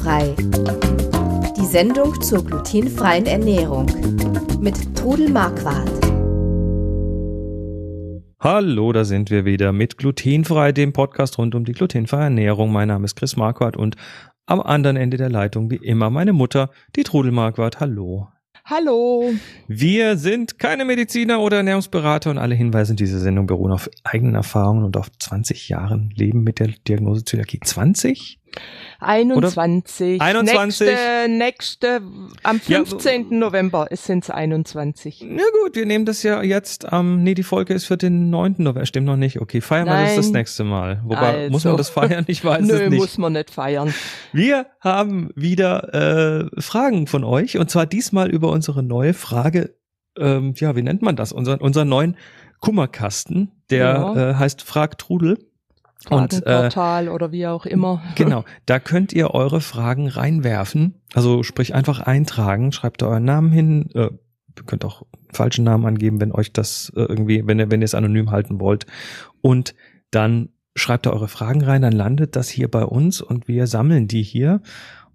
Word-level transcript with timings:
Glutenfrei. 0.00 0.34
Die 1.56 1.66
Sendung 1.66 2.20
zur 2.22 2.44
glutenfreien 2.44 3.26
Ernährung 3.26 3.86
mit 4.60 4.96
Trudel 4.96 5.28
Marquardt. 5.28 5.90
Hallo, 8.40 8.92
da 8.92 9.04
sind 9.04 9.30
wir 9.30 9.44
wieder 9.44 9.72
mit 9.72 9.98
Glutenfrei, 9.98 10.72
dem 10.72 10.94
Podcast 10.94 11.36
rund 11.36 11.54
um 11.54 11.64
die 11.64 11.72
glutenfreie 11.72 12.24
Ernährung. 12.24 12.72
Mein 12.72 12.88
Name 12.88 13.04
ist 13.04 13.16
Chris 13.16 13.36
Marquardt 13.36 13.76
und 13.76 13.96
am 14.46 14.60
anderen 14.60 14.96
Ende 14.96 15.18
der 15.18 15.28
Leitung 15.28 15.70
wie 15.70 15.76
immer 15.76 16.08
meine 16.08 16.32
Mutter, 16.32 16.70
die 16.96 17.04
Trudel 17.04 17.32
Marquardt. 17.32 17.80
Hallo. 17.80 18.28
Hallo. 18.64 19.32
Wir 19.68 20.16
sind 20.16 20.58
keine 20.58 20.84
Mediziner 20.84 21.40
oder 21.40 21.58
Ernährungsberater 21.58 22.30
und 22.30 22.38
alle 22.38 22.54
Hinweise 22.54 22.92
in 22.92 22.96
dieser 22.96 23.18
Sendung 23.18 23.46
beruhen 23.46 23.72
auf 23.72 23.90
eigenen 24.04 24.34
Erfahrungen 24.34 24.84
und 24.84 24.96
auf 24.96 25.10
20 25.18 25.68
Jahren 25.68 26.10
Leben 26.14 26.42
mit 26.42 26.58
der 26.58 26.68
Diagnose 26.86 27.24
Zöliakie. 27.24 27.60
20? 27.60 28.39
21. 29.00 30.20
21. 30.20 30.86
Nächste, 30.86 31.28
nächste, 31.28 32.02
am 32.42 32.60
15. 32.60 33.30
Ja, 33.30 33.36
November 33.38 33.88
sind 33.92 34.24
es 34.24 34.30
21. 34.30 35.24
Na 35.26 35.42
gut, 35.62 35.74
wir 35.74 35.86
nehmen 35.86 36.04
das 36.04 36.22
ja 36.22 36.42
jetzt 36.42 36.92
am, 36.92 37.14
ähm, 37.14 37.22
nee, 37.22 37.34
die 37.34 37.42
Folge 37.42 37.74
ist 37.74 37.86
für 37.86 37.96
den 37.96 38.30
9. 38.30 38.56
November, 38.58 38.84
stimmt 38.86 39.06
noch 39.06 39.16
nicht. 39.16 39.40
Okay, 39.40 39.60
feiern 39.60 39.86
Nein. 39.86 40.00
wir 40.00 40.16
das 40.16 40.26
das 40.26 40.30
nächste 40.32 40.64
Mal. 40.64 41.00
Wobei, 41.04 41.42
also. 41.44 41.50
muss 41.50 41.64
man 41.64 41.76
das 41.76 41.88
feiern? 41.88 42.24
Ich 42.28 42.44
weiß 42.44 42.60
Nö, 42.66 42.74
es 42.74 42.90
nicht. 42.90 42.98
muss 42.98 43.18
man 43.18 43.32
nicht 43.32 43.50
feiern. 43.50 43.94
Wir 44.32 44.66
haben 44.80 45.30
wieder 45.34 46.48
äh, 46.52 46.60
Fragen 46.60 47.06
von 47.06 47.24
euch 47.24 47.58
und 47.58 47.70
zwar 47.70 47.86
diesmal 47.86 48.30
über 48.30 48.50
unsere 48.50 48.82
neue 48.82 49.14
Frage, 49.14 49.74
ähm, 50.18 50.54
ja, 50.56 50.76
wie 50.76 50.82
nennt 50.82 51.02
man 51.02 51.16
das? 51.16 51.32
Unser, 51.32 51.60
unser 51.60 51.84
neuen 51.84 52.16
Kummerkasten, 52.60 53.50
der 53.70 53.86
ja. 53.86 54.30
äh, 54.30 54.34
heißt 54.34 54.62
Frag 54.62 54.98
Trudel. 54.98 55.38
Und, 56.08 56.46
äh, 56.46 57.08
oder 57.10 57.30
wie 57.30 57.46
auch 57.46 57.66
immer. 57.66 58.02
Genau, 58.14 58.44
da 58.66 58.78
könnt 58.78 59.12
ihr 59.12 59.34
eure 59.34 59.60
Fragen 59.60 60.08
reinwerfen. 60.08 60.94
Also 61.12 61.42
sprich 61.42 61.74
einfach 61.74 62.00
eintragen, 62.00 62.72
schreibt 62.72 63.02
euren 63.02 63.24
Namen 63.24 63.52
hin. 63.52 63.90
Äh, 63.94 64.10
ihr 64.56 64.64
könnt 64.66 64.84
auch 64.84 65.02
falschen 65.32 65.64
Namen 65.64 65.86
angeben, 65.86 66.20
wenn 66.20 66.32
euch 66.32 66.52
das 66.52 66.90
äh, 66.96 67.02
irgendwie, 67.02 67.46
wenn 67.46 67.58
ihr, 67.58 67.70
wenn 67.70 67.82
ihr 67.82 67.86
es 67.86 67.94
anonym 67.94 68.30
halten 68.30 68.60
wollt. 68.60 68.86
Und 69.42 69.74
dann 70.10 70.50
schreibt 70.74 71.06
da 71.06 71.10
eure 71.10 71.28
Fragen 71.28 71.62
rein, 71.62 71.82
dann 71.82 71.92
landet 71.92 72.36
das 72.36 72.48
hier 72.48 72.70
bei 72.70 72.84
uns 72.84 73.20
und 73.20 73.48
wir 73.48 73.66
sammeln 73.66 74.08
die 74.08 74.22
hier. 74.22 74.62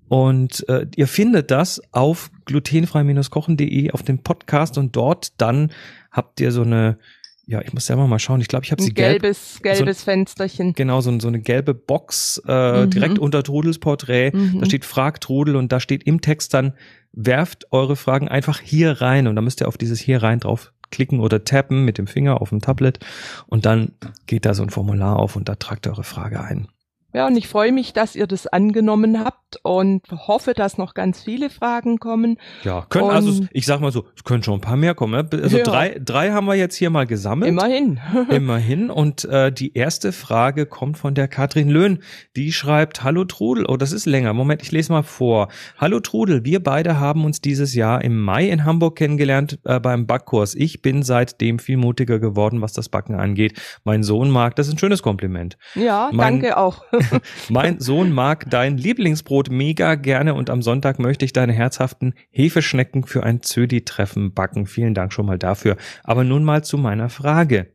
Und 0.08 0.68
äh, 0.70 0.86
ihr 0.96 1.08
findet 1.08 1.50
das 1.50 1.82
auf 1.92 2.30
glutenfrei-kochen.de 2.46 3.92
auf 3.92 4.04
dem 4.04 4.20
Podcast 4.20 4.78
und 4.78 4.96
dort 4.96 5.42
dann 5.42 5.72
habt 6.12 6.40
ihr 6.40 6.52
so 6.52 6.62
eine 6.62 7.00
ja, 7.48 7.62
ich 7.62 7.74
muss 7.74 7.86
selber 7.86 8.08
mal 8.08 8.20
schauen. 8.20 8.42
Ich 8.42 8.48
glaube, 8.48 8.66
ich 8.66 8.72
habe 8.72 8.82
sie 8.82 8.94
gelbes, 8.94 9.60
gelb, 9.62 9.78
gelbes 9.78 10.00
so, 10.00 10.06
Fensterchen. 10.06 10.74
Genau, 10.74 11.02
so, 11.02 11.18
so 11.20 11.28
eine 11.28 11.40
gelbe 11.40 11.74
Box 11.74 12.42
äh, 12.48 12.86
mhm. 12.86 12.90
direkt 12.90 13.20
unter 13.20 13.44
Trudels 13.44 13.80
Porträt. 13.80 14.32
Mhm. 14.32 14.60
Da 14.60 14.66
steht 14.66 14.86
Frag 14.86 15.22
Trudel 15.22 15.56
und 15.56 15.72
da 15.72 15.80
steht 15.80 16.04
im 16.04 16.22
Text 16.22 16.54
dann, 16.54 16.74
werft 17.12 17.72
eure 17.72 17.96
Fragen 17.96 18.28
einfach 18.28 18.60
hier 18.60 19.02
rein 19.02 19.28
und 19.28 19.36
da 19.36 19.42
müsst 19.42 19.62
ihr 19.62 19.68
auf 19.68 19.78
dieses 19.78 20.00
hier 20.00 20.24
rein 20.24 20.40
drauf 20.40 20.74
klicken 20.92 21.20
oder 21.20 21.44
tappen 21.44 21.86
mit 21.86 21.98
dem 21.98 22.08
Finger 22.08 22.42
auf 22.42 22.50
dem 22.50 22.62
Tablet 22.62 23.00
und 23.48 23.66
dann 23.66 23.94
geht 24.28 24.46
da 24.46 24.54
so 24.54 24.64
ein 24.64 24.70
Formular 24.70 25.18
auf 25.18 25.36
und 25.36 25.50
da 25.50 25.56
tragt 25.56 25.88
ihr 25.88 25.92
eure 25.92 26.04
Frage 26.04 26.42
ein. 26.42 26.68
Ja, 27.16 27.28
und 27.28 27.38
ich 27.38 27.48
freue 27.48 27.72
mich, 27.72 27.94
dass 27.94 28.18
ihr 28.18 28.28
das 28.28 28.46
angenommen 28.46 29.24
habt 29.24 29.62
und 29.64 30.02
hoffe, 30.12 30.54
dass 30.54 30.78
noch 30.78 30.94
ganz 30.94 31.24
viele 31.24 31.50
Fragen 31.50 31.98
kommen. 31.98 32.38
Ja, 32.64 32.86
können 32.90 33.10
also, 33.10 33.30
und 33.30 33.36
also, 33.36 33.48
ich 33.54 33.66
sag 33.66 33.80
mal 33.80 33.94
so, 33.94 34.04
es 34.18 34.26
können 34.26 34.44
schon 34.44 34.56
ein 34.56 34.62
paar 34.62 34.76
mehr 34.76 34.96
kommen. 34.96 35.14
Ne? 35.32 35.42
Also 35.42 35.60
ja. 35.60 35.64
drei, 35.64 35.98
drei 36.04 36.32
haben 36.32 36.46
wir 36.46 36.56
jetzt 36.56 36.76
hier 36.76 36.90
mal 36.90 37.08
gesammelt. 37.08 37.48
Immerhin. 37.48 38.02
Immerhin. 38.30 38.90
Und 38.90 39.24
äh, 39.24 39.50
die 39.50 39.78
erste 39.78 40.12
Frage 40.12 40.66
kommt 40.66 40.98
von 40.98 41.16
der 41.16 41.30
Katrin 41.30 41.70
Löhn. 41.70 42.00
Die 42.36 42.52
schreibt, 42.52 43.06
Hallo 43.06 43.24
Trudel. 43.24 43.66
Oh, 43.66 43.78
das 43.78 43.94
ist 43.94 44.06
länger. 44.06 44.34
Moment, 44.34 44.62
ich 44.62 44.74
lese 44.74 44.92
mal 44.92 45.04
vor. 45.04 45.48
Hallo 45.78 46.02
Trudel, 46.02 46.44
wir 46.44 46.62
beide 46.62 47.00
haben 47.00 47.24
uns 47.24 47.40
dieses 47.40 47.76
Jahr 47.76 48.04
im 48.04 48.22
Mai 48.22 48.50
in 48.50 48.66
Hamburg 48.66 48.98
kennengelernt 48.98 49.58
äh, 49.64 49.80
beim 49.80 50.06
Backkurs. 50.06 50.54
Ich 50.54 50.82
bin 50.82 51.02
seitdem 51.02 51.60
viel 51.60 51.78
mutiger 51.78 52.20
geworden, 52.20 52.60
was 52.60 52.74
das 52.74 52.90
Backen 52.90 53.16
angeht. 53.16 53.58
Mein 53.86 54.04
Sohn 54.04 54.30
mag, 54.30 54.58
das 54.58 54.68
ist 54.68 54.74
ein 54.74 54.80
schönes 54.80 55.02
Kompliment. 55.02 55.58
Ja, 55.76 56.10
mein, 56.12 56.42
danke 56.42 56.58
auch. 56.58 56.84
mein 57.50 57.80
Sohn 57.80 58.12
mag 58.12 58.50
dein 58.50 58.78
Lieblingsbrot 58.78 59.50
mega 59.50 59.96
gerne 59.96 60.34
und 60.34 60.50
am 60.50 60.62
Sonntag 60.62 61.00
möchte 61.00 61.26
ich 61.26 61.34
deine 61.34 61.54
herzhaften 61.54 62.14
Hefeschnecken 62.30 63.06
für 63.06 63.24
ein 63.24 63.42
Zödi-Treffen 63.42 64.34
backen. 64.34 64.66
Vielen 64.66 64.94
Dank 64.94 65.14
schon 65.14 65.26
mal 65.26 65.40
dafür. 65.40 65.78
Aber 66.04 66.24
nun 66.24 66.44
mal 66.44 66.64
zu 66.64 66.78
meiner 66.78 67.10
Frage. 67.10 67.74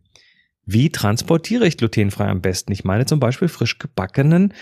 Wie 0.67 0.91
transportiere 0.91 1.67
ich 1.67 1.79
glutenfrei 1.79 2.29
am 2.29 2.41
besten? 2.41 2.73
Ich 2.73 2.85
meine 2.85 3.07
zum 3.07 3.19
Beispiel 3.19 3.49
frisch 3.49 3.79
gebackenen, 3.79 4.55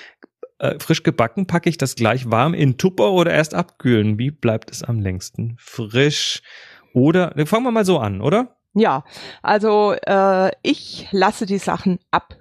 äh, 0.59 0.79
frisch 0.79 1.03
gebacken 1.03 1.47
packe 1.47 1.69
ich 1.69 1.79
das 1.79 1.95
gleich 1.95 2.31
warm 2.31 2.55
in 2.55 2.79
Tupper 2.79 3.13
oder 3.13 3.33
erst 3.33 3.55
abkühlen. 3.55 4.19
Wie 4.19 4.31
bleibt 4.31 4.71
es 4.71 4.83
am 4.83 5.01
längsten 5.01 5.57
frisch? 5.59 6.43
Oder, 6.95 7.33
fangen 7.47 7.65
wir 7.65 7.71
mal 7.71 7.85
so 7.85 7.99
an, 7.99 8.21
oder? 8.21 8.57
Ja, 8.75 9.05
also 9.43 9.93
äh, 9.93 10.51
ich 10.63 11.09
lasse 11.11 11.47
die 11.47 11.59
Sachen 11.59 11.99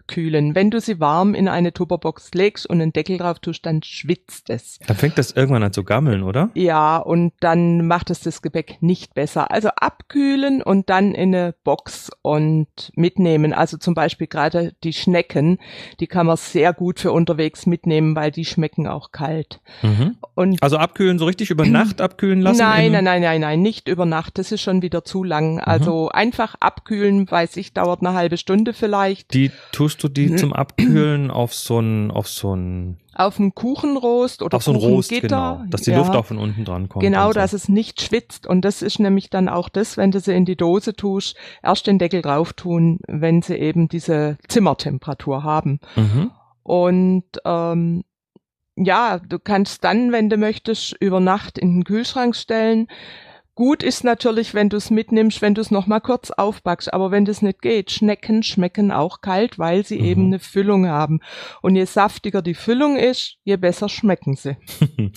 abkühlen. 0.08 0.56
Wenn 0.56 0.72
du 0.72 0.80
sie 0.80 1.00
warm 1.00 1.34
in 1.34 1.48
eine 1.48 1.74
Tupperbox 1.74 2.32
legst 2.34 2.66
und 2.66 2.82
einen 2.82 2.94
Deckel 2.94 3.18
drauf 3.18 3.40
tust, 3.40 3.66
dann 3.66 3.84
schwitzt 3.84 4.50
es. 4.50 4.80
Dann 4.88 4.96
fängt 4.96 5.18
das 5.18 5.32
irgendwann 5.32 5.64
an 5.64 5.74
zu 5.74 5.84
gammeln, 5.84 6.24
oder? 6.24 6.50
Ja, 6.54 6.98
und 6.98 7.34
dann 7.40 7.86
macht 7.88 8.10
es 8.10 8.22
das 8.22 8.42
Gebäck 8.42 8.78
nicht 8.82 9.14
besser. 9.14 9.52
Also 9.52 9.70
abkühlen 9.70 10.62
und 10.62 10.90
dann 10.90 11.14
in 11.14 11.36
eine 11.36 11.56
Box 11.64 12.10
und 12.22 12.68
mitnehmen. 12.96 13.54
Also 13.54 13.78
zum 13.78 13.94
Beispiel 13.94 14.28
gerade 14.28 14.74
die 14.84 14.94
Schnecken, 14.94 15.60
die 16.00 16.08
kann 16.08 16.26
man 16.26 16.38
sehr 16.38 16.74
gut 16.74 17.00
für 17.00 17.12
unterwegs 17.12 17.66
mitnehmen, 17.66 18.16
weil 18.16 18.32
die 18.32 18.46
schmecken 18.46 18.88
auch 18.88 19.12
kalt. 19.12 19.60
Mhm. 19.82 20.18
Und 20.36 20.62
also 20.64 20.78
abkühlen, 20.78 21.20
so 21.20 21.26
richtig 21.26 21.50
über 21.50 21.66
Nacht 21.66 22.02
abkühlen 22.02 22.42
lassen? 22.42 22.60
Nein, 22.60 22.92
nein, 22.92 23.04
nein, 23.04 23.22
nein, 23.22 23.42
nein, 23.42 23.62
nicht 23.62 23.88
über 23.88 24.06
Nacht. 24.06 24.38
Das 24.38 24.52
ist 24.52 24.62
schon 24.62 24.82
wieder 24.82 25.04
zu 25.04 25.24
lang. 25.24 25.60
Also 25.60 26.06
mhm 26.06 26.28
einfach 26.28 26.56
abkühlen, 26.60 27.30
weiß 27.30 27.58
ich, 27.58 27.74
dauert 27.74 28.02
eine 28.02 28.14
halbe 28.14 28.38
Stunde 28.38 28.74
vielleicht. 28.74 29.34
Die 29.34 29.52
tust 29.72 29.97
du 29.98 30.08
die 30.08 30.36
zum 30.36 30.54
Abkühlen 30.54 31.32
auf 31.32 31.54
so 31.54 31.80
ein, 31.80 32.12
auf 32.12 32.28
so 32.28 32.56
ein 32.56 32.98
auf 33.14 33.40
ein 33.40 33.56
Kuchenrost 33.56 34.44
oder 34.44 34.58
auf 34.58 34.64
so 34.64 34.72
ein 34.72 34.78
Rost, 34.78 35.10
genau, 35.10 35.64
dass 35.70 35.82
die 35.82 35.92
ja. 35.92 35.98
Luft 35.98 36.12
auch 36.12 36.26
von 36.26 36.38
unten 36.38 36.66
dran 36.66 36.88
kommt. 36.88 37.04
Genau, 37.04 37.28
so. 37.28 37.34
dass 37.34 37.54
es 37.54 37.68
nicht 37.68 38.02
schwitzt 38.02 38.46
und 38.46 38.62
das 38.62 38.84
ist 38.84 39.00
nämlich 39.00 39.32
dann 39.32 39.50
auch 39.50 39.70
das, 39.70 39.98
wenn 39.98 40.12
du 40.12 40.20
sie 40.20 40.36
in 40.36 40.46
die 40.46 40.56
Dose 40.56 40.94
tust, 40.94 41.36
erst 41.64 41.88
den 41.88 41.98
Deckel 41.98 42.22
drauf 42.22 42.54
tun, 42.54 43.00
wenn 43.08 43.42
sie 43.42 43.56
eben 43.56 43.88
diese 43.88 44.38
Zimmertemperatur 44.48 45.44
haben. 45.44 45.80
Mhm. 45.96 46.32
Und 46.62 47.26
ähm, 47.44 48.04
ja, 48.76 49.20
du 49.20 49.40
kannst 49.40 49.84
dann, 49.84 50.12
wenn 50.12 50.30
du 50.30 50.38
möchtest, 50.38 50.96
über 51.00 51.20
Nacht 51.20 51.58
in 51.58 51.78
den 51.78 51.84
Kühlschrank 51.84 52.36
stellen. 52.36 52.88
Gut 53.58 53.82
ist 53.82 54.04
natürlich, 54.04 54.54
wenn 54.54 54.70
du 54.70 54.78
es 54.78 54.92
mitnimmst, 54.92 55.42
wenn 55.42 55.56
du 55.56 55.62
es 55.62 55.72
noch 55.72 55.88
mal 55.88 56.00
kurz 56.00 56.30
aufbackst. 56.30 56.94
Aber 56.94 57.10
wenn 57.10 57.26
das 57.26 57.42
nicht 57.42 57.64
geht, 57.64 57.90
Schnecken 57.90 58.44
schmecken 58.44 58.92
auch 58.92 59.22
kalt, 59.22 59.58
weil 59.58 59.84
sie 59.84 59.98
mhm. 59.98 60.06
eben 60.06 60.26
eine 60.28 60.38
Füllung 60.38 60.88
haben. 60.88 61.22
Und 61.64 61.76
je 61.76 61.86
saftiger 61.86 62.44
die 62.44 62.54
Füllung 62.54 62.98
ist, 62.98 63.38
je 63.46 63.58
besser 63.58 63.90
schmecken 63.90 64.36
sie. 64.36 64.58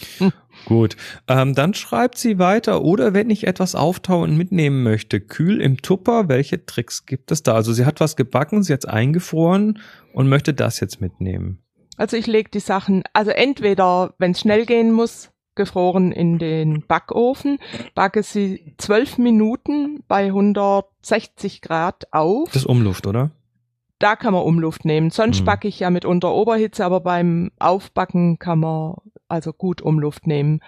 Gut, 0.65 0.97
ähm, 1.29 1.55
dann 1.55 1.75
schreibt 1.75 2.17
sie 2.17 2.39
weiter, 2.39 2.83
oder 2.83 3.13
wenn 3.13 3.29
ich 3.29 3.47
etwas 3.47 3.75
auftauen 3.75 4.31
und 4.31 4.39
mitnehmen 4.39 4.85
möchte, 4.85 5.21
kühl 5.21 5.61
im 5.61 5.83
Tupper, 5.83 6.31
welche 6.31 6.65
Tricks 6.65 7.05
gibt 7.05 7.33
es 7.33 7.43
da? 7.43 7.53
Also 7.53 7.75
sie 7.75 7.85
hat 7.85 8.01
was 8.01 8.17
gebacken, 8.17 8.63
sie 8.63 8.73
hat 8.73 8.89
eingefroren 8.89 9.81
und 10.15 10.31
möchte 10.31 10.55
das 10.55 10.81
jetzt 10.81 11.03
mitnehmen. 11.03 11.63
Also 11.99 12.17
ich 12.17 12.27
lege 12.27 12.49
die 12.49 12.61
Sachen, 12.61 13.03
also 13.13 13.33
entweder, 13.33 14.15
wenn 14.17 14.31
es 14.31 14.41
schnell 14.41 14.65
gehen 14.65 14.93
muss, 14.93 15.31
gefroren 15.61 16.11
in 16.11 16.39
den 16.39 16.87
Backofen, 16.87 17.59
backe 17.95 18.23
sie 18.23 18.75
zwölf 18.79 19.19
Minuten 19.19 20.03
bei 20.09 20.27
160 20.27 21.61
Grad 21.61 22.11
auf. 22.13 22.49
Das 22.49 22.63
ist 22.63 22.67
Umluft, 22.67 23.07
oder? 23.07 23.31
Da 23.99 24.17
kann 24.17 24.33
man 24.33 24.43
Umluft 24.43 24.87
nehmen. 24.87 25.11
Sonst 25.11 25.43
mhm. 25.43 25.45
backe 25.45 25.69
ich 25.69 25.81
ja 25.81 25.91
mit 25.91 26.07
unter 26.07 26.33
Oberhitze, 26.33 26.83
aber 26.83 27.01
beim 27.01 27.51
Aufbacken 27.59 28.39
kann 28.39 28.61
man 28.61 28.95
also 29.29 29.53
gut 29.53 29.83
Umluft 29.83 30.27
nehmen. 30.27 30.61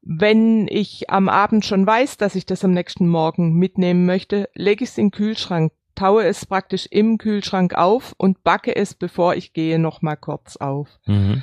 Wenn 0.00 0.66
ich 0.68 1.10
am 1.10 1.28
Abend 1.28 1.66
schon 1.66 1.86
weiß, 1.86 2.16
dass 2.16 2.34
ich 2.34 2.46
das 2.46 2.64
am 2.64 2.72
nächsten 2.72 3.06
Morgen 3.06 3.52
mitnehmen 3.54 4.06
möchte, 4.06 4.48
lege 4.54 4.84
ich 4.84 4.90
es 4.90 4.98
in 4.98 5.08
den 5.08 5.12
Kühlschrank 5.12 5.72
taue 5.94 6.24
es 6.24 6.46
praktisch 6.46 6.86
im 6.90 7.18
Kühlschrank 7.18 7.74
auf 7.74 8.14
und 8.16 8.42
backe 8.44 8.74
es, 8.74 8.94
bevor 8.94 9.34
ich 9.34 9.52
gehe, 9.52 9.78
noch 9.78 10.02
mal 10.02 10.16
kurz 10.16 10.56
auf. 10.56 10.88
Mhm. 11.06 11.42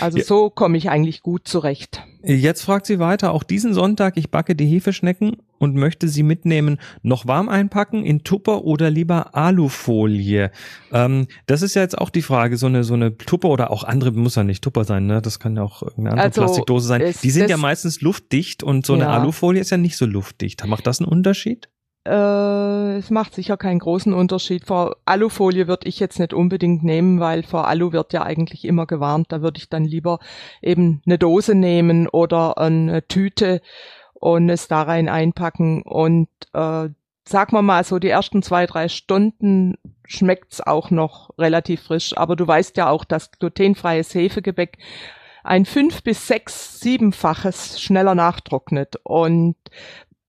Also 0.00 0.18
ja. 0.18 0.24
so 0.24 0.50
komme 0.50 0.76
ich 0.76 0.90
eigentlich 0.90 1.22
gut 1.22 1.46
zurecht. 1.46 2.02
Jetzt 2.22 2.62
fragt 2.62 2.86
sie 2.86 2.98
weiter, 2.98 3.32
auch 3.32 3.42
diesen 3.42 3.72
Sonntag, 3.72 4.16
ich 4.16 4.30
backe 4.30 4.54
die 4.54 4.66
Hefeschnecken 4.66 5.36
und 5.58 5.74
möchte 5.74 6.08
sie 6.08 6.22
mitnehmen, 6.22 6.78
noch 7.02 7.26
warm 7.26 7.48
einpacken, 7.48 8.04
in 8.04 8.24
Tupper 8.24 8.64
oder 8.64 8.90
lieber 8.90 9.34
Alufolie? 9.34 10.50
Ähm, 10.92 11.28
das 11.46 11.62
ist 11.62 11.74
ja 11.74 11.82
jetzt 11.82 11.96
auch 11.96 12.10
die 12.10 12.22
Frage, 12.22 12.56
so 12.58 12.66
eine, 12.66 12.84
so 12.84 12.94
eine 12.94 13.16
Tupper 13.16 13.48
oder 13.48 13.70
auch 13.70 13.84
andere, 13.84 14.12
muss 14.12 14.34
ja 14.34 14.44
nicht 14.44 14.62
Tupper 14.62 14.84
sein, 14.84 15.06
ne? 15.06 15.22
Das 15.22 15.38
kann 15.38 15.56
ja 15.56 15.62
auch 15.62 15.82
irgendeine 15.82 16.10
andere 16.10 16.26
also 16.26 16.40
Plastikdose 16.42 16.88
sein. 16.88 17.14
Die 17.22 17.30
sind 17.30 17.48
ja 17.48 17.56
meistens 17.56 18.00
luftdicht 18.02 18.62
und 18.62 18.84
so 18.84 18.94
eine 18.94 19.04
ja. 19.04 19.10
Alufolie 19.10 19.60
ist 19.60 19.70
ja 19.70 19.78
nicht 19.78 19.96
so 19.96 20.04
luftdicht. 20.04 20.66
Macht 20.66 20.86
das 20.86 21.00
einen 21.00 21.08
Unterschied? 21.08 21.70
Äh, 22.06 22.96
es 22.96 23.10
macht 23.10 23.34
sicher 23.34 23.56
keinen 23.56 23.78
großen 23.78 24.12
Unterschied. 24.12 24.66
Vor 24.66 24.96
Alufolie 25.04 25.68
würde 25.68 25.88
ich 25.88 26.00
jetzt 26.00 26.18
nicht 26.18 26.32
unbedingt 26.32 26.82
nehmen, 26.82 27.20
weil 27.20 27.42
vor 27.42 27.68
Alu 27.68 27.92
wird 27.92 28.12
ja 28.12 28.22
eigentlich 28.22 28.64
immer 28.64 28.86
gewarnt. 28.86 29.26
Da 29.30 29.42
würde 29.42 29.58
ich 29.58 29.68
dann 29.68 29.84
lieber 29.84 30.18
eben 30.62 31.02
eine 31.06 31.18
Dose 31.18 31.54
nehmen 31.54 32.08
oder 32.08 32.58
eine 32.58 33.06
Tüte 33.06 33.60
und 34.14 34.48
es 34.48 34.68
da 34.68 34.82
rein 34.82 35.08
einpacken. 35.08 35.82
Und 35.82 36.28
äh, 36.54 36.88
sag 37.24 37.52
mal 37.52 37.62
mal 37.62 37.84
so, 37.84 37.98
die 37.98 38.08
ersten 38.08 38.42
zwei, 38.42 38.66
drei 38.66 38.88
Stunden 38.88 39.76
schmeckt's 40.06 40.60
auch 40.60 40.90
noch 40.90 41.30
relativ 41.38 41.82
frisch. 41.82 42.16
Aber 42.16 42.34
du 42.34 42.46
weißt 42.46 42.76
ja 42.76 42.88
auch, 42.88 43.04
dass 43.04 43.32
glutenfreies 43.32 44.14
Hefegebäck 44.14 44.78
ein 45.44 45.64
fünf 45.64 46.02
bis 46.02 46.26
sechs, 46.26 46.80
siebenfaches 46.80 47.80
schneller 47.80 48.14
nachtrocknet. 48.14 48.96
Und 49.04 49.56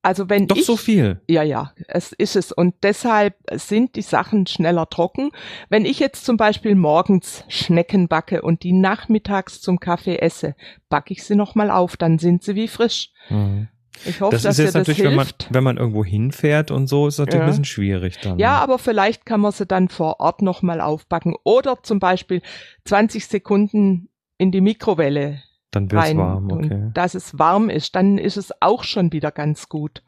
also 0.04 0.30
wenn 0.30 0.48
Doch 0.48 0.58
ich, 0.58 0.66
so 0.66 0.78
viel. 0.78 1.22
Ja, 1.28 1.44
ja, 1.44 1.74
es 1.88 2.12
ist 2.12 2.36
es. 2.36 2.52
Und 2.52 2.76
deshalb 2.84 3.36
sind 3.52 3.96
die 3.96 4.02
Sachen 4.02 4.48
schneller 4.48 4.90
trocken. 4.90 5.32
Wenn 5.70 5.86
ich 5.86 6.00
jetzt 6.00 6.26
zum 6.26 6.38
Beispiel 6.38 6.76
morgens 6.76 7.44
Schnecken 7.48 8.08
backe 8.08 8.42
und 8.42 8.64
die 8.64 8.74
nachmittags 8.74 9.62
zum 9.62 9.80
Kaffee 9.80 10.18
esse, 10.18 10.56
backe 10.90 11.14
ich 11.14 11.24
sie 11.24 11.36
nochmal 11.36 11.70
auf, 11.70 11.98
dann 11.98 12.18
sind 12.18 12.44
sie 12.44 12.56
wie 12.56 12.68
frisch. 12.68 13.12
Mhm. 13.30 13.68
Ich 14.06 14.22
hoffe, 14.22 14.32
das 14.32 14.44
dass 14.44 14.58
ist 14.58 14.66
jetzt 14.66 14.74
natürlich, 14.74 15.04
wenn 15.04 15.16
man, 15.16 15.28
wenn 15.52 15.64
man 15.64 15.78
irgendwo 15.78 16.04
hinfährt 16.04 16.72
und 16.72 16.88
so, 16.88 17.08
ist 17.08 17.20
natürlich 17.20 17.40
Ja. 17.40 17.44
ein 17.44 17.50
bisschen 17.50 17.66
schwierig 17.66 18.20
dann. 18.22 18.40
Ja, 18.40 18.58
aber 18.58 18.80
vielleicht 18.80 19.26
kann 19.26 19.42
man 19.42 19.52
sie 19.52 19.68
dann 19.68 19.90
vor 19.90 20.20
Ort 20.20 20.42
nochmal 20.42 20.82
aufbacken. 20.82 21.36
Oder 21.44 21.84
zum 21.84 22.00
Beispiel 22.00 22.42
20 22.86 23.28
Sekunden 23.28 24.10
in 24.38 24.52
die 24.52 24.62
Mikrowelle 24.62 25.44
dann 25.72 25.92
wird's 25.92 26.06
rein. 26.08 26.18
warm, 26.18 26.52
okay. 26.52 26.74
Und 26.74 26.94
dass 26.94 27.16
es 27.16 27.38
warm 27.40 27.70
ist, 27.70 27.96
dann 27.96 28.18
ist 28.18 28.38
es 28.38 28.52
auch 28.60 28.84
schon 28.84 29.12
wieder 29.12 29.32
ganz 29.32 29.70
gut. 29.70 30.04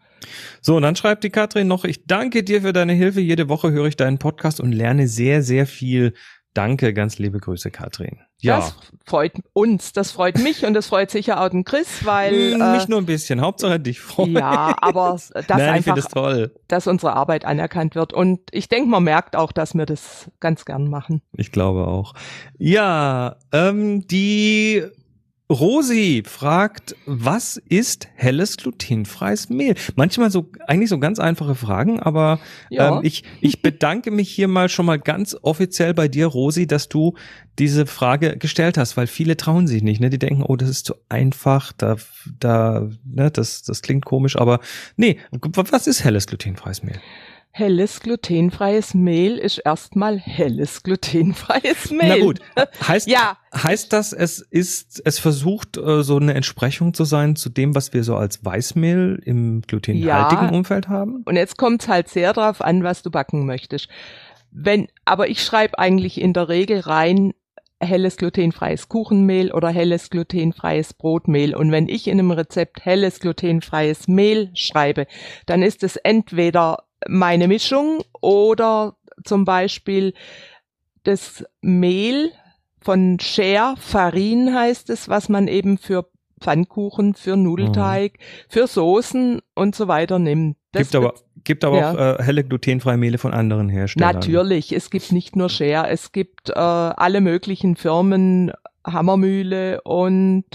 So, 0.61 0.77
und 0.77 0.83
dann 0.83 0.95
schreibt 0.95 1.23
die 1.25 1.29
Katrin 1.29 1.67
noch, 1.67 1.83
ich 1.83 2.05
danke 2.05 2.43
dir 2.43 2.61
für 2.61 2.71
deine 2.73 2.93
Hilfe. 2.93 3.19
Jede 3.19 3.49
Woche 3.49 3.71
höre 3.71 3.87
ich 3.87 3.97
deinen 3.97 4.19
Podcast 4.19 4.61
und 4.61 4.71
lerne 4.71 5.07
sehr, 5.07 5.41
sehr 5.41 5.65
viel. 5.67 6.13
Danke, 6.53 6.93
ganz 6.93 7.17
liebe 7.17 7.39
Grüße, 7.39 7.71
Katrin. 7.71 8.19
Ja, 8.39 8.57
Das 8.57 8.75
freut 9.05 9.33
uns, 9.53 9.91
das 9.91 10.11
freut 10.11 10.37
mich 10.37 10.65
und 10.65 10.75
das 10.75 10.85
freut 10.87 11.09
sicher 11.09 11.41
auch 11.41 11.49
den 11.49 11.63
Chris, 11.63 12.05
weil 12.05 12.57
Mm, 12.57 12.61
äh, 12.61 12.73
nicht 12.75 12.89
nur 12.89 12.99
ein 12.99 13.05
bisschen, 13.07 13.41
Hauptsache 13.41 13.79
dich 13.79 13.99
freut. 13.99 14.27
ja, 14.29 14.75
aber 14.79 15.17
dass 15.33 15.47
Nein, 15.47 15.61
einfach, 15.69 15.95
das 15.95 16.05
toll. 16.09 16.53
dass 16.67 16.85
unsere 16.87 17.13
Arbeit 17.13 17.43
anerkannt 17.45 17.95
wird. 17.95 18.13
Und 18.13 18.39
ich 18.51 18.69
denke, 18.69 18.87
man 18.89 19.03
merkt 19.03 19.35
auch, 19.35 19.51
dass 19.51 19.73
wir 19.73 19.85
das 19.87 20.29
ganz 20.39 20.63
gern 20.63 20.89
machen. 20.89 21.21
Ich 21.35 21.51
glaube 21.51 21.87
auch. 21.87 22.13
Ja, 22.59 23.37
ähm, 23.51 24.05
die 24.07 24.83
Rosi 25.53 26.23
fragt, 26.25 26.95
was 27.05 27.57
ist 27.69 28.07
helles 28.15 28.57
glutenfreies 28.57 29.49
Mehl? 29.49 29.75
Manchmal 29.95 30.31
so, 30.31 30.49
eigentlich 30.67 30.89
so 30.89 30.99
ganz 30.99 31.19
einfache 31.19 31.55
Fragen, 31.55 31.99
aber 31.99 32.39
Ja. 32.69 32.97
ähm, 32.97 32.99
ich, 33.03 33.23
ich 33.39 33.61
bedanke 33.61 34.11
mich 34.11 34.29
hier 34.29 34.47
mal 34.47 34.67
schon 34.67 34.85
mal 34.85 34.99
ganz 34.99 35.37
offiziell 35.41 35.93
bei 35.93 36.07
dir, 36.07 36.27
Rosi, 36.27 36.67
dass 36.67 36.89
du 36.89 37.13
diese 37.59 37.85
Frage 37.85 38.37
gestellt 38.37 38.77
hast, 38.77 38.97
weil 38.97 39.07
viele 39.07 39.37
trauen 39.37 39.67
sich 39.67 39.83
nicht, 39.83 40.01
ne? 40.01 40.09
Die 40.09 40.19
denken, 40.19 40.43
oh, 40.43 40.55
das 40.55 40.69
ist 40.69 40.85
zu 40.87 40.95
einfach, 41.07 41.71
da, 41.73 41.97
da, 42.39 42.89
ne, 43.05 43.29
das, 43.29 43.61
das 43.61 43.81
klingt 43.81 44.05
komisch, 44.05 44.35
aber 44.35 44.59
nee, 44.97 45.19
was 45.31 45.87
ist 45.87 46.03
helles 46.03 46.25
glutenfreies 46.27 46.83
Mehl? 46.83 46.99
Helles 47.55 47.99
glutenfreies 47.99 48.95
Mehl 48.95 49.37
ist 49.37 49.59
erstmal 49.59 50.17
helles 50.19 50.81
glutenfreies 50.81 51.91
Mehl. 51.91 52.07
Na 52.07 52.17
gut, 52.17 52.39
heißt, 52.87 53.07
Ja. 53.07 53.37
heißt 53.55 53.93
das, 53.93 54.11
es 54.11 54.39
ist, 54.39 54.99
es 55.05 55.19
versucht 55.19 55.77
äh, 55.77 56.01
so 56.01 56.17
eine 56.17 56.33
Entsprechung 56.33 56.95
zu 56.95 57.03
sein 57.05 57.35
zu 57.35 57.49
dem, 57.49 57.75
was 57.75 57.93
wir 57.93 58.03
so 58.03 58.15
als 58.15 58.43
Weißmehl 58.43 59.21
im 59.23 59.61
glutenhaltigen 59.61 60.45
Ja. 60.45 60.51
Umfeld 60.51 60.89
haben? 60.89 61.21
Und 61.25 61.35
jetzt 61.35 61.57
kommt's 61.59 61.87
halt 61.87 62.09
sehr 62.09 62.33
drauf 62.33 62.59
an, 62.59 62.83
was 62.83 63.03
du 63.03 63.11
backen 63.11 63.45
möchtest. 63.45 63.87
Wenn, 64.49 64.87
aber 65.05 65.29
ich 65.29 65.43
schreibe 65.43 65.77
eigentlich 65.77 66.19
in 66.19 66.33
der 66.33 66.49
Regel 66.49 66.79
rein 66.79 67.33
helles 67.79 68.17
glutenfreies 68.17 68.89
Kuchenmehl 68.89 69.51
oder 69.51 69.69
helles 69.69 70.09
glutenfreies 70.09 70.93
Brotmehl. 70.95 71.53
Und 71.53 71.71
wenn 71.71 71.87
ich 71.87 72.07
in 72.07 72.17
einem 72.17 72.31
Rezept 72.31 72.83
helles 72.83 73.19
glutenfreies 73.19 74.07
Mehl 74.07 74.49
schreibe, 74.55 75.05
dann 75.45 75.61
ist 75.61 75.83
es 75.83 75.97
entweder 75.97 76.83
meine 77.07 77.47
Mischung 77.47 78.03
oder 78.21 78.95
zum 79.23 79.45
Beispiel 79.45 80.13
das 81.03 81.45
Mehl 81.61 82.31
von 82.81 83.19
Share, 83.19 83.75
Farin 83.77 84.53
heißt 84.53 84.89
es, 84.89 85.07
was 85.09 85.29
man 85.29 85.47
eben 85.47 85.77
für 85.77 86.09
Pfannkuchen, 86.41 87.13
für 87.13 87.37
Nudelteig, 87.37 88.17
für 88.49 88.67
Soßen 88.67 89.39
und 89.55 89.75
so 89.75 89.87
weiter 89.87 90.19
nimmt. 90.19 90.57
Das 90.73 90.83
gibt 90.91 90.95
aber, 90.95 91.13
gibt 91.43 91.63
aber 91.63 91.79
Ja. 91.79 91.91
auch 91.91 92.19
äh, 92.19 92.23
helle 92.23 92.43
glutenfreie 92.43 92.97
Mehle 92.97 93.17
von 93.17 93.33
anderen 93.33 93.69
Herstellern. 93.69 94.13
Natürlich, 94.15 94.73
es 94.73 94.89
gibt 94.89 95.11
nicht 95.13 95.35
nur 95.35 95.49
Share, 95.49 95.89
es 95.89 96.11
gibt 96.11 96.49
äh, 96.49 96.53
alle 96.53 97.21
möglichen 97.21 97.75
Firmen, 97.77 98.51
Hammermühle 98.85 99.81
und 99.83 100.45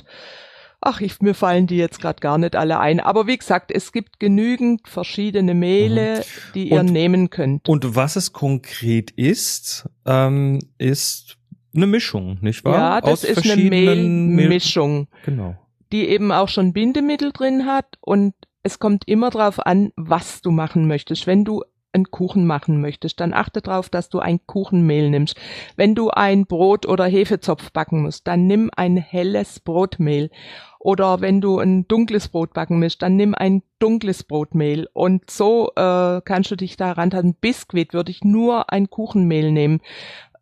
ach, 0.80 1.00
ich, 1.00 1.20
mir 1.20 1.34
fallen 1.34 1.66
die 1.66 1.76
jetzt 1.76 2.00
gerade 2.00 2.20
gar 2.20 2.38
nicht 2.38 2.54
alle 2.56 2.78
ein. 2.78 3.00
Aber 3.00 3.26
wie 3.26 3.36
gesagt, 3.36 3.70
es 3.72 3.92
gibt 3.92 4.20
genügend 4.20 4.88
verschiedene 4.88 5.54
Mehle, 5.54 6.24
die 6.54 6.68
ihr 6.70 6.82
Mhm. 6.82 6.88
Und- 6.88 6.92
nehmen 6.92 7.30
könnt. 7.30 7.68
Und 7.68 7.96
was 7.96 8.16
es 8.16 8.32
konkret 8.32 9.10
ist, 9.12 9.88
ähm, 10.06 10.60
ist 10.78 11.36
eine 11.74 11.86
Mischung, 11.86 12.38
nicht 12.40 12.64
wahr? 12.64 12.74
Ja, 12.74 13.00
das 13.00 13.10
Aus 13.10 13.24
ist 13.24 13.38
eine 13.38 13.46
verschiedenen 13.46 14.34
Mehlmischung, 14.34 15.08
Genau. 15.24 15.56
die 15.92 16.08
eben 16.08 16.32
auch 16.32 16.48
schon 16.48 16.72
Bindemittel 16.72 17.32
drin 17.32 17.66
hat 17.66 17.96
und 18.00 18.34
es 18.62 18.78
kommt 18.78 19.06
immer 19.06 19.30
drauf 19.30 19.64
an, 19.64 19.92
was 19.96 20.42
du 20.42 20.50
machen 20.50 20.86
möchtest. 20.86 21.26
Wenn 21.26 21.44
du 21.44 21.62
einen 21.92 22.10
Kuchen 22.10 22.46
machen 22.46 22.80
möchtest, 22.80 23.20
dann 23.20 23.32
achte 23.32 23.62
darauf, 23.62 23.88
dass 23.88 24.08
du 24.08 24.18
ein 24.18 24.40
Kuchenmehl 24.46 25.10
nimmst. 25.10 25.36
Wenn 25.76 25.94
du 25.94 26.10
ein 26.10 26.46
Brot 26.46 26.86
oder 26.86 27.06
Hefezopf 27.06 27.72
backen 27.72 28.02
musst, 28.02 28.26
dann 28.26 28.46
nimm 28.46 28.70
ein 28.76 28.96
helles 28.96 29.60
Brotmehl. 29.60 30.30
Oder 30.78 31.20
wenn 31.20 31.40
du 31.40 31.58
ein 31.58 31.88
dunkles 31.88 32.28
Brot 32.28 32.52
backen 32.52 32.80
willst, 32.80 33.02
dann 33.02 33.16
nimm 33.16 33.34
ein 33.34 33.62
dunkles 33.78 34.22
Brotmehl. 34.22 34.88
Und 34.92 35.30
so 35.30 35.72
äh, 35.74 36.20
kannst 36.24 36.50
du 36.50 36.56
dich 36.56 36.76
daran 36.76 37.12
halten. 37.12 37.34
Biskuit 37.34 37.92
würde 37.94 38.10
ich 38.10 38.22
nur 38.22 38.70
ein 38.72 38.90
Kuchenmehl 38.90 39.50
nehmen. 39.50 39.80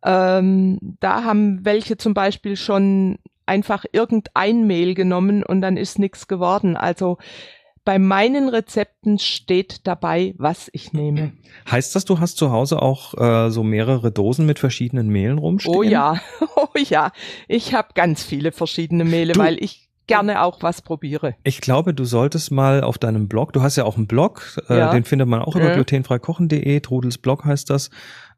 Ähm, 0.03 0.79
da 0.99 1.23
haben 1.23 1.65
welche 1.65 1.97
zum 1.97 2.13
Beispiel 2.13 2.55
schon 2.55 3.17
einfach 3.47 3.85
irgendein 3.91 4.67
Mehl 4.67 4.93
genommen 4.93 5.43
und 5.43 5.61
dann 5.61 5.77
ist 5.77 5.97
nichts 5.97 6.27
geworden. 6.27 6.75
Also 6.75 7.17
bei 7.87 7.99
meinen 7.99 8.49
Rezepten 8.49 9.17
steht 9.17 9.87
dabei, 9.87 10.33
was 10.37 10.69
ich 10.73 10.91
nehme. 10.91 11.31
Heißt 11.71 11.95
das, 11.95 12.03
du 12.03 12.19
hast 12.19 12.35
zu 12.35 12.51
Hause 12.51 12.81
auch 12.81 13.13
äh, 13.17 13.49
so 13.49 13.63
mehrere 13.63 14.11
Dosen 14.11 14.45
mit 14.45 14.59
verschiedenen 14.59 15.07
Mehlen 15.07 15.37
rumstehen? 15.37 15.73
Oh 15.73 15.83
ja, 15.83 16.19
oh 16.57 16.67
ja. 16.77 17.13
Ich 17.47 17.73
habe 17.73 17.89
ganz 17.95 18.23
viele 18.23 18.51
verschiedene 18.51 19.05
Mehle, 19.05 19.31
Du- 19.31 19.39
weil 19.39 19.63
ich 19.63 19.87
gerne 20.05 20.41
auch 20.41 20.61
was 20.63 20.81
probiere. 20.81 21.35
Ich 21.43 21.59
glaube, 21.61 21.93
du 21.93 22.03
solltest 22.05 22.51
mal 22.51 22.81
auf 22.81 22.97
deinem 22.97 23.27
Blog, 23.29 23.53
du 23.53 23.61
hast 23.61 23.75
ja 23.77 23.85
auch 23.85 23.95
einen 23.97 24.07
Blog, 24.07 24.57
äh, 24.69 24.77
Ja. 24.77 24.91
den 24.91 25.03
findet 25.05 25.27
man 25.29 25.41
auch 25.41 25.55
über 25.55 25.67
Ja. 25.69 25.73
glutenfreikochen.de, 25.73 26.79
Trudels 26.81 27.17
Blog 27.17 27.45
heißt 27.45 27.69
das. 27.69 27.89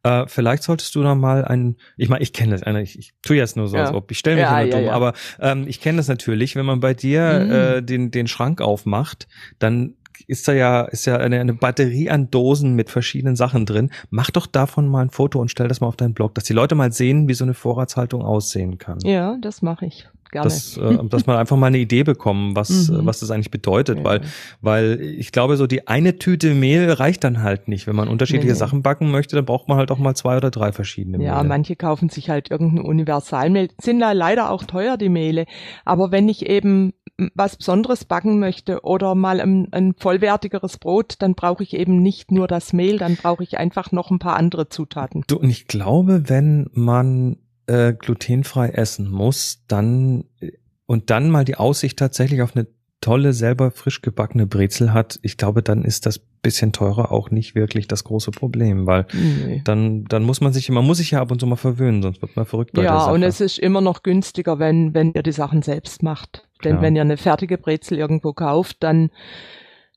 Äh, 0.04 0.26
vielleicht 0.28 0.64
solltest 0.64 0.96
du 0.96 1.04
da 1.04 1.14
mal 1.16 1.44
ein, 1.46 1.76
ich 1.98 2.10
meine, 2.10 2.22
ich 2.24 2.32
kenne 2.34 2.52
das, 2.58 2.62
äh, 2.62 2.82
ich, 2.82 2.98
ich 2.98 3.14
tue 3.22 3.36
jetzt 3.38 3.58
nur 3.58 3.68
so, 3.68 3.78
Ja. 3.78 3.84
als 3.86 3.94
ob 3.94 4.10
ich 4.12 4.18
stelle 4.20 4.38
mich 4.38 4.44
Ja, 4.44 4.60
immer 4.62 4.70
ja, 4.70 4.78
dumm, 4.78 4.86
ja. 4.86 4.92
aber 4.94 5.14
ähm, 5.40 5.66
ich 5.68 5.82
kenne 5.82 5.98
das 5.98 6.08
natürlich, 6.08 6.56
wenn 6.56 6.66
man 6.66 6.80
bei 6.80 6.94
dir 6.94 7.46
Mhm. 7.46 7.52
äh, 7.52 7.82
den, 7.82 8.12
den 8.12 8.28
Schrank 8.28 8.62
aufmacht, 8.62 9.28
dann 9.60 9.96
ist 10.28 10.48
da 10.48 10.54
ja, 10.54 10.82
ist 10.82 11.06
ja 11.06 11.16
eine, 11.18 11.40
eine 11.40 11.54
Batterie 11.54 12.10
an 12.10 12.30
Dosen 12.30 12.76
mit 12.76 12.90
verschiedenen 12.90 13.36
Sachen 13.38 13.66
drin. 13.66 13.90
Mach 14.10 14.30
doch 14.32 14.48
davon 14.48 14.88
mal 14.88 15.02
ein 15.02 15.10
Foto 15.12 15.40
und 15.40 15.50
stell 15.50 15.68
das 15.70 15.80
mal 15.80 15.88
auf 15.88 15.96
deinen 15.96 16.14
Blog, 16.14 16.36
dass 16.36 16.44
die 16.44 16.54
Leute 16.54 16.76
mal 16.76 16.92
sehen, 16.92 17.28
wie 17.30 17.34
so 17.34 17.46
eine 17.46 17.54
Vorratshaltung 17.54 18.22
aussehen 18.22 18.78
kann. 18.78 19.00
Ja, 19.04 19.38
das 19.42 19.62
mache 19.62 19.86
ich 19.86 20.08
gerne. 20.32 20.44
dass, 20.46 20.78
äh, 20.78 20.98
dass 21.10 21.26
man 21.26 21.38
einfach 21.38 21.58
mal 21.58 21.68
eine 21.68 21.78
Idee 21.80 22.04
bekommen, 22.04 22.56
was, 22.56 22.70
Mhm. 22.90 23.06
was 23.06 23.20
das 23.20 23.32
eigentlich 23.32 23.52
bedeutet, 23.52 23.98
Ja. 24.00 24.04
weil, 24.04 24.22
weil 24.62 25.02
ich 25.02 25.32
glaube, 25.32 25.58
so 25.58 25.68
die 25.68 25.88
eine 25.88 26.18
Tüte 26.18 26.54
Mehl 26.54 26.92
reicht 26.92 27.24
dann 27.24 27.42
halt 27.44 27.68
nicht. 27.68 27.88
Wenn 27.88 27.96
man 27.96 28.08
unterschiedliche 28.08 28.48
Nee, 28.48 28.54
nee. 28.54 28.58
Sachen 28.60 28.82
backen 28.84 29.12
möchte, 29.12 29.36
dann 29.36 29.46
braucht 29.46 29.68
man 29.68 29.78
halt 29.78 29.92
auch 29.92 30.00
mal 30.00 30.16
zwei 30.16 30.38
oder 30.38 30.52
drei 30.52 30.72
verschiedene 30.72 31.24
Ja, 31.24 31.36
Mehle. 31.38 31.48
manche 31.48 31.76
kaufen 31.76 32.10
sich 32.10 32.30
halt 32.30 32.52
irgendein 32.52 32.86
Universalmehl. 32.86 33.70
Sind 33.82 34.00
da 34.00 34.12
leider 34.12 34.50
auch 34.52 34.64
teuer, 34.64 34.98
die 34.98 35.10
Mehle. 35.10 35.46
Aber 35.86 36.12
wenn 36.12 36.30
ich 36.30 36.46
eben 36.50 36.94
was 37.36 37.58
Besonderes 37.58 38.06
backen 38.06 38.40
möchte 38.40 38.82
oder 38.86 39.14
mal 39.14 39.42
ein, 39.42 39.68
ein 39.72 39.94
vollwertigeres 39.98 40.78
Brot, 40.78 41.16
dann 41.20 41.36
brauche 41.36 41.64
ich 41.64 41.76
eben 41.76 42.02
nicht 42.02 42.32
nur 42.32 42.48
das 42.48 42.72
Mehl, 42.72 42.98
dann 42.98 43.18
brauche 43.18 43.44
ich 43.44 43.58
einfach 43.58 43.92
noch 43.92 44.10
ein 44.10 44.20
paar 44.20 44.38
andere 44.38 44.70
Zutaten. 44.70 45.24
Du, 45.28 45.38
und 45.38 45.50
ich 45.50 45.68
glaube, 45.68 46.30
wenn 46.30 46.70
man 46.72 47.38
äh, 47.70 47.94
glutenfrei 47.94 48.70
essen 48.70 49.10
muss, 49.10 49.64
dann 49.68 50.26
äh, 50.42 50.52
und 50.86 51.10
dann 51.12 51.30
mal 51.30 51.46
die 51.46 51.56
Aussicht 51.56 52.00
tatsächlich 52.00 52.42
auf 52.42 52.56
eine 52.56 52.66
tolle, 53.02 53.32
selber 53.32 53.72
frisch 53.72 54.02
gebackene 54.02 54.46
Brezel 54.48 54.92
hat, 54.92 55.20
ich 55.22 55.38
glaube, 55.38 55.62
dann 55.64 55.84
ist 55.86 56.06
das 56.06 56.20
bisschen 56.42 56.72
teurer 56.74 57.12
auch 57.12 57.32
nicht 57.32 57.54
wirklich 57.56 57.88
das 57.88 58.04
große 58.06 58.32
Problem, 58.32 58.88
weil 58.88 59.06
Nee. 59.14 59.62
dann, 59.66 60.06
dann 60.06 60.24
muss 60.24 60.42
man 60.42 60.52
sich, 60.54 60.70
man 60.70 60.86
muss 60.86 60.98
sich 60.98 61.12
ja 61.12 61.22
ab 61.22 61.32
und 61.32 61.40
zu 61.40 61.46
mal 61.48 61.56
verwöhnen, 61.58 62.02
sonst 62.02 62.22
wird 62.22 62.36
man 62.36 62.46
verrückt 62.46 62.72
bei 62.74 62.82
der 62.82 62.92
Ja, 62.92 63.00
Sache. 63.02 63.14
und 63.14 63.24
es 63.24 63.40
ist 63.42 63.60
immer 63.60 63.82
noch 63.82 64.04
günstiger, 64.04 64.58
wenn, 64.60 64.94
wenn 64.94 65.14
ihr 65.14 65.22
die 65.24 65.32
Sachen 65.32 65.62
selbst 65.62 66.02
macht. 66.02 66.48
Denn 66.64 66.72
Klar. 66.72 66.82
wenn 66.82 66.96
ihr 66.96 67.02
eine 67.04 67.18
fertige 67.18 67.58
Brezel 67.58 67.98
irgendwo 67.98 68.34
kauft, 68.34 68.78
dann 68.84 69.12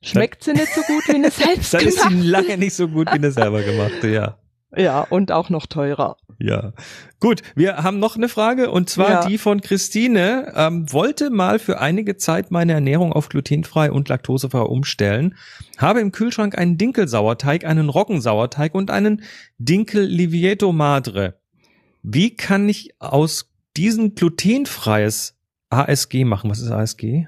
schmeckt 0.03 0.45
sie 0.45 0.53
nicht 0.53 0.73
so 0.75 0.81
gut 0.83 1.03
wie 1.09 1.15
eine 1.15 1.31
selbst 1.31 1.73
Dann 1.75 1.87
ist 1.87 2.03
sie 2.03 2.15
lange 2.21 2.59
nicht 2.59 2.75
so 2.75 2.89
gut 2.89 3.09
wie 3.09 3.17
eine 3.17 3.31
selber 3.33 3.63
gemachte, 3.63 4.09
ja. 4.09 4.39
Ja, 4.75 5.03
und 5.03 5.33
auch 5.33 5.51
noch 5.51 5.67
teurer. 5.67 6.17
Ja. 6.39 6.73
Gut, 7.21 7.43
wir 7.55 7.77
haben 7.79 7.99
noch 7.99 8.17
eine 8.17 8.29
Frage 8.29 8.71
und 8.71 8.89
zwar 8.89 9.11
Ja. 9.11 9.27
die 9.27 9.39
von 9.39 9.61
Christine. 9.61 10.53
Ähm, 10.57 10.91
wollte 10.93 11.31
mal 11.31 11.59
für 11.59 11.79
einige 11.81 12.17
Zeit 12.17 12.51
meine 12.51 12.73
Ernährung 12.73 13.13
auf 13.13 13.29
glutenfrei 13.29 13.93
und 13.93 14.09
laktosefrei 14.09 14.63
umstellen. 14.63 15.37
Habe 15.79 16.01
im 16.01 16.11
Kühlschrank 16.11 16.57
einen 16.57 16.79
Dinkelsauerteig, 16.79 17.65
einen 17.65 17.89
Roggensauerteig 17.91 18.75
und 18.75 18.91
einen 18.91 19.23
Dinkel 19.59 20.05
Livieto 20.05 20.73
Madre. 20.73 21.35
Wie 22.03 22.35
kann 22.35 22.69
ich 22.69 22.95
aus 22.99 23.51
diesen 23.77 24.15
glutenfreies 24.15 25.37
ASG 25.71 26.25
machen? 26.25 26.51
Was 26.51 26.61
ist 26.61 26.71
ASG? 26.71 27.27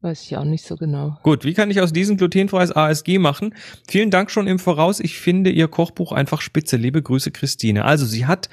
Weiß 0.00 0.22
ich 0.22 0.36
auch 0.36 0.44
nicht 0.44 0.64
so 0.64 0.76
genau. 0.76 1.16
Gut, 1.24 1.44
wie 1.44 1.54
kann 1.54 1.70
ich 1.70 1.80
aus 1.80 1.92
diesem 1.92 2.16
glutenfreies 2.16 2.70
ASG 2.74 3.18
machen? 3.18 3.54
Vielen 3.88 4.10
Dank 4.10 4.30
schon 4.30 4.46
im 4.46 4.58
Voraus. 4.60 5.00
Ich 5.00 5.18
finde 5.18 5.50
Ihr 5.50 5.66
Kochbuch 5.66 6.12
einfach 6.12 6.40
spitze. 6.40 6.76
Liebe 6.76 7.02
Grüße, 7.02 7.32
Christine. 7.32 7.84
Also 7.84 8.06
sie 8.06 8.26
hat, 8.26 8.48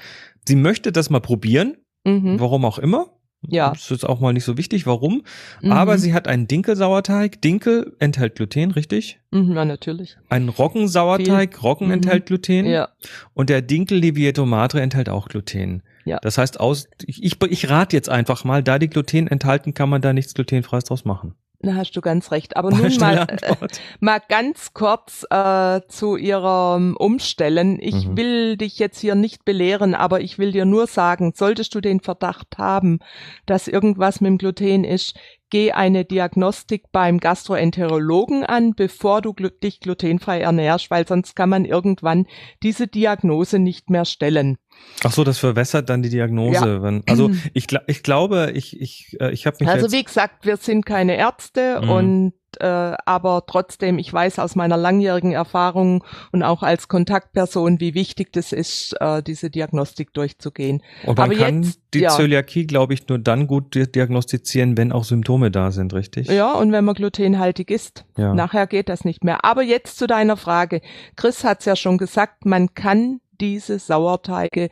sie 0.46 0.56
möchte 0.56 0.90
das 0.90 1.08
mal 1.10 1.20
probieren, 1.20 1.76
Mhm. 2.04 2.38
warum 2.40 2.64
auch 2.64 2.78
immer. 2.78 3.06
Ja. 3.48 3.70
Das 3.70 3.82
ist 3.82 3.90
jetzt 3.90 4.06
auch 4.08 4.20
mal 4.20 4.32
nicht 4.32 4.44
so 4.44 4.56
wichtig, 4.56 4.86
warum. 4.86 5.22
Mhm. 5.62 5.72
Aber 5.72 5.98
sie 5.98 6.12
hat 6.14 6.28
einen 6.28 6.48
Dinkelsauerteig. 6.48 7.40
Dinkel 7.42 7.94
enthält 7.98 8.34
Gluten, 8.36 8.70
richtig? 8.72 9.20
Mhm, 9.30 9.54
ja, 9.54 9.64
natürlich. 9.64 10.16
Einen 10.28 10.48
Roggensauerteig. 10.48 11.62
Roggen 11.62 11.88
Mhm. 11.88 11.94
enthält 11.94 12.26
Gluten. 12.26 12.66
Ja. 12.66 12.88
Und 13.34 13.50
der 13.50 13.62
Dinkel 13.62 13.98
Livieto 13.98 14.46
Madre 14.46 14.80
enthält 14.80 15.08
auch 15.08 15.28
Gluten. 15.28 15.82
Ja. 16.04 16.18
Das 16.22 16.38
heißt, 16.38 16.60
aus, 16.60 16.88
ich, 17.04 17.22
ich, 17.22 17.42
ich 17.42 17.68
rate 17.68 17.96
jetzt 17.96 18.08
einfach 18.08 18.44
mal, 18.44 18.62
da 18.62 18.78
die 18.78 18.88
Gluten 18.88 19.26
enthalten, 19.26 19.74
kann 19.74 19.88
man 19.88 20.00
da 20.00 20.12
nichts 20.12 20.34
glutenfreies 20.34 20.84
draus 20.84 21.04
machen. 21.04 21.34
Da 21.60 21.74
hast 21.74 21.92
du 21.92 22.00
ganz 22.00 22.30
recht. 22.32 22.56
Aber 22.56 22.70
nun 22.70 22.94
mal, 22.98 23.26
äh, 23.42 23.56
mal 24.00 24.20
ganz 24.28 24.74
kurz 24.74 25.26
äh, 25.30 25.80
zu 25.88 26.16
ihrem 26.16 26.96
Umstellen. 26.96 27.78
Ich 27.80 28.06
Mhm. 28.06 28.16
will 28.16 28.56
dich 28.56 28.78
jetzt 28.78 29.00
hier 29.00 29.14
nicht 29.14 29.44
belehren, 29.44 29.94
aber 29.94 30.20
ich 30.20 30.38
will 30.38 30.52
dir 30.52 30.64
nur 30.66 30.86
sagen, 30.86 31.32
solltest 31.34 31.74
du 31.74 31.80
den 31.80 32.00
Verdacht 32.00 32.58
haben, 32.58 32.98
dass 33.46 33.68
irgendwas 33.68 34.20
mit 34.20 34.28
dem 34.30 34.38
Gluten 34.38 34.84
ist, 34.84 35.18
geh 35.50 35.72
eine 35.72 36.04
Diagnostik 36.04 36.84
beim 36.92 37.18
Gastroenterologen 37.18 38.44
an, 38.44 38.74
bevor 38.74 39.22
du 39.22 39.32
glu 39.32 39.48
dich 39.48 39.80
glutenfrei 39.80 40.40
ernährst, 40.40 40.90
weil 40.90 41.06
sonst 41.06 41.36
kann 41.36 41.48
man 41.48 41.64
irgendwann 41.64 42.26
diese 42.62 42.86
Diagnose 42.86 43.58
nicht 43.58 43.88
mehr 43.90 44.04
stellen. 44.04 44.58
Ach 45.04 45.12
so, 45.12 45.24
das 45.24 45.38
verwässert 45.38 45.88
dann 45.90 46.02
die 46.02 46.08
Diagnose. 46.08 46.82
Wenn, 46.82 47.02
also 47.08 47.30
ich, 47.54 47.66
ich 47.86 48.02
glaube, 48.02 48.52
ich, 48.54 48.80
ich, 48.80 49.16
äh, 49.20 49.30
ich 49.30 49.46
habe 49.46 49.56
mich 49.60 49.68
Also 49.68 49.92
wie 49.92 50.02
gesagt, 50.02 50.46
wir 50.46 50.56
sind 50.56 50.86
keine 50.86 51.16
Ärzte 51.16 51.80
Mhm. 51.82 51.90
und 51.90 52.32
äh, 52.58 52.64
aber 53.04 53.44
trotzdem, 53.46 53.98
ich 53.98 54.10
weiß 54.10 54.38
aus 54.38 54.54
meiner 54.56 54.78
langjährigen 54.78 55.32
Erfahrung 55.32 56.02
und 56.32 56.42
auch 56.42 56.62
als 56.62 56.88
Kontaktperson, 56.88 57.80
wie 57.80 57.92
wichtig 57.92 58.32
das 58.32 58.52
ist, 58.52 58.94
äh, 58.98 59.22
diese 59.22 59.50
Diagnostik 59.50 60.14
durchzugehen. 60.14 60.82
und 61.04 61.18
man 61.18 61.30
aber 61.30 61.38
kann 61.38 61.62
jetzt- 61.64 61.80
die 61.92 62.00
ja. 62.00 62.08
Zöliakie, 62.08 62.66
glaube 62.66 62.94
ich, 62.94 63.06
nur 63.08 63.18
dann 63.18 63.46
gut 63.46 63.74
di- 63.74 63.90
diagnostizieren, 63.92 64.78
wenn 64.78 64.90
auch 64.90 65.04
Symptome 65.04 65.50
da 65.50 65.70
sind, 65.70 65.92
richtig? 65.92 66.28
Ja, 66.28 66.52
und 66.54 66.72
wenn 66.72 66.86
man 66.86 66.94
glutenhaltig 66.94 67.70
ist, 67.70 68.06
Ja. 68.16 68.32
nachher 68.32 68.66
geht 68.66 68.88
das 68.88 69.04
nicht 69.04 69.22
mehr. 69.22 69.44
Aber 69.44 69.62
jetzt 69.62 69.98
zu 69.98 70.06
deiner 70.06 70.38
Frage. 70.38 70.80
Chris 71.16 71.44
hat 71.44 71.58
es 71.60 71.66
ja 71.66 71.76
schon 71.76 71.98
gesagt, 71.98 72.46
man 72.46 72.72
kann 72.74 73.20
diese 73.40 73.78
Sauerteige 73.78 74.70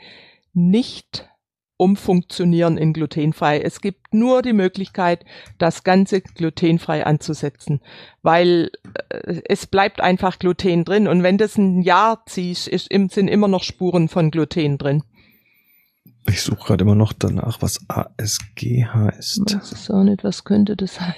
nicht 0.52 1.28
umfunktionieren 1.76 2.78
in 2.78 2.92
glutenfrei. 2.92 3.60
Es 3.60 3.80
gibt 3.80 4.14
nur 4.14 4.42
die 4.42 4.52
Möglichkeit, 4.52 5.24
das 5.58 5.82
Ganze 5.82 6.20
glutenfrei 6.20 7.04
anzusetzen, 7.04 7.80
weil 8.22 8.70
äh, 9.10 9.42
es 9.46 9.66
bleibt 9.66 10.00
einfach 10.00 10.38
Gluten 10.38 10.84
drin 10.84 11.08
und 11.08 11.22
wenn 11.22 11.36
das 11.36 11.58
ein 11.58 11.82
Jahr 11.82 12.24
ziehst, 12.26 12.68
ist, 12.68 12.90
sind 12.90 13.28
immer 13.28 13.48
noch 13.48 13.64
Spuren 13.64 14.08
von 14.08 14.30
Gluten 14.30 14.78
drin. 14.78 15.02
Ich 16.26 16.40
suche 16.40 16.68
gerade 16.68 16.84
immer 16.84 16.94
noch 16.94 17.12
danach, 17.12 17.60
was 17.60 17.80
ASG 17.88 18.86
heißt. 18.86 19.42
Das 19.46 19.72
ist 19.72 19.90
auch 19.90 20.04
nicht, 20.04 20.24
was 20.24 20.44
könnte 20.44 20.74
das 20.74 20.94
sein? 20.94 21.14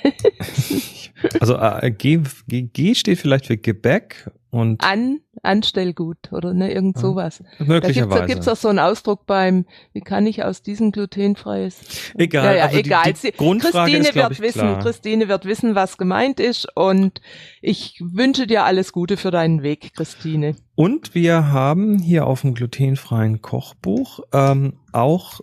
Also 1.38 1.58
AG, 1.58 2.22
G 2.48 2.94
steht 2.94 3.18
vielleicht 3.18 3.46
für 3.46 3.56
Gebäck 3.56 4.30
und 4.56 4.82
An, 4.84 5.20
Anstellgut 5.42 6.32
oder 6.32 6.52
ne, 6.54 6.72
irgend 6.72 6.98
sowas. 6.98 7.42
Möglicherweise. 7.58 8.20
da 8.20 8.26
gibt's 8.26 8.48
auch 8.48 8.56
so 8.56 8.68
einen 8.68 8.78
Ausdruck 8.78 9.26
beim, 9.26 9.66
wie 9.92 10.00
kann 10.00 10.26
ich 10.26 10.42
aus 10.44 10.62
diesem 10.62 10.92
glutenfreies? 10.92 12.12
egal, 12.16 12.44
ja, 12.44 12.52
ja, 12.58 12.64
also 12.66 12.78
egal. 12.78 13.04
Die, 13.04 13.12
die 13.12 13.18
Sie- 13.18 13.32
Grundfrage 13.32 13.92
Christine 13.92 14.08
ist, 14.08 14.14
wird 14.14 14.40
wissen, 14.40 14.60
klar. 14.60 14.78
Christine 14.80 15.28
wird 15.28 15.44
wissen, 15.44 15.74
was 15.74 15.98
gemeint 15.98 16.40
ist 16.40 16.66
und 16.76 17.20
ich 17.60 18.00
wünsche 18.02 18.46
dir 18.46 18.64
alles 18.64 18.92
Gute 18.92 19.16
für 19.16 19.30
deinen 19.30 19.62
Weg, 19.62 19.92
Christine. 19.94 20.56
Und 20.74 21.14
wir 21.14 21.48
haben 21.52 21.98
hier 21.98 22.26
auf 22.26 22.42
dem 22.42 22.54
glutenfreien 22.54 23.40
Kochbuch 23.42 24.20
ähm, 24.32 24.78
auch 24.92 25.40